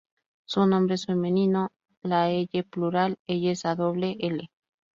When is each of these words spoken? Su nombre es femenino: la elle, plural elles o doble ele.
Su 0.45 0.65
nombre 0.65 0.95
es 0.95 1.05
femenino: 1.05 1.69
la 2.01 2.31
elle, 2.31 2.63
plural 2.63 3.17
elles 3.27 3.65
o 3.65 3.75
doble 3.75 4.15
ele. 4.19 4.49